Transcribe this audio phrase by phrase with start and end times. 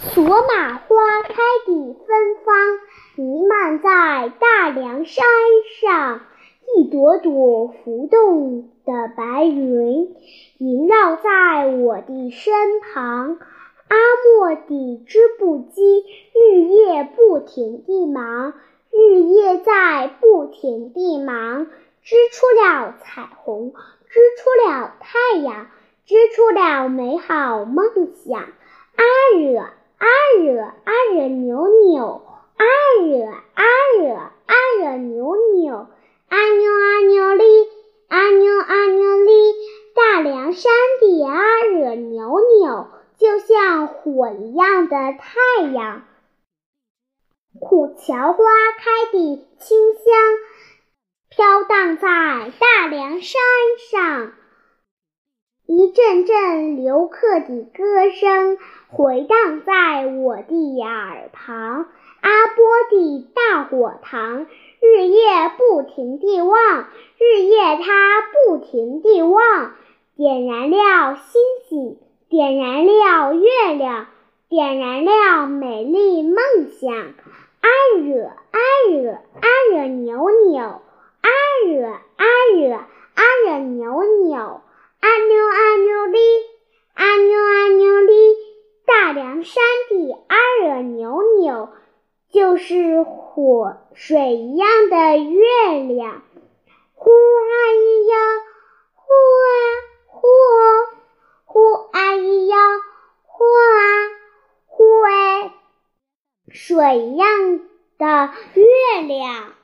[0.00, 1.34] 索玛花开
[1.66, 2.78] 的芬芳
[3.16, 5.26] 弥漫在大凉山
[5.80, 6.20] 上，
[6.76, 10.14] 一朵朵浮动的白云
[10.58, 13.38] 萦绕在我的身旁。
[13.88, 13.96] 阿
[14.38, 18.54] 莫的织布机日夜不停地忙，
[18.92, 21.66] 日夜在不停地忙，
[22.04, 23.72] 织出了彩虹，
[24.08, 25.66] 织出了太阳，
[26.06, 28.42] 织出了美好梦想。
[28.94, 29.58] 阿惹。
[29.58, 29.77] 阿惹阿惹
[31.28, 32.22] 扭扭，
[32.56, 32.66] 阿
[33.04, 33.24] 惹
[33.54, 33.64] 阿
[33.98, 34.14] 惹
[34.46, 35.86] 阿惹扭扭，
[36.28, 37.44] 阿扭阿扭哩，
[38.08, 39.54] 阿扭阿扭哩，
[39.94, 46.04] 大凉山的阿惹扭扭，就像火一样的太阳。
[47.60, 48.44] 苦荞花
[48.78, 50.38] 开的清香，
[51.28, 53.40] 飘荡在大凉山
[53.90, 54.32] 上。
[55.70, 58.56] 一阵阵留客的歌声
[58.88, 61.88] 回荡在我的耳旁。
[62.22, 64.46] 阿波的大火塘
[64.80, 65.20] 日夜
[65.58, 69.74] 不停地旺，日夜它不停地旺，
[70.16, 71.98] 点燃了星星，
[72.30, 74.06] 点燃了月亮，
[74.48, 76.34] 点燃了美丽梦
[76.80, 76.94] 想。
[77.60, 77.68] 阿
[78.00, 80.62] 惹阿惹阿惹扭扭，
[81.20, 81.30] 阿
[81.66, 81.84] 惹
[82.16, 82.24] 阿
[82.56, 82.72] 惹
[83.14, 84.17] 阿惹扭扭。
[89.44, 91.68] 山的阿惹扭扭，
[92.30, 95.44] 就是火水一样的月
[95.84, 96.22] 亮。
[96.94, 98.16] 呼啊咿呀，
[98.94, 99.12] 呼
[99.44, 99.50] 啊
[100.06, 100.28] 呼，
[101.44, 102.56] 呼啊咿呀，
[103.24, 103.80] 呼啊
[104.66, 105.52] 呼哎，
[106.50, 107.60] 水一样
[107.98, 109.57] 的月亮。